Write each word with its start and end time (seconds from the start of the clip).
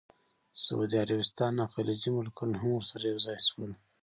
سعودي 0.63 0.97
عربستان 1.05 1.53
او 1.63 1.67
خلیجي 1.73 2.09
ملکونه 2.17 2.55
هم 2.61 2.69
ورسره 2.73 3.03
یوځای 3.11 3.39
شول. 3.47 3.71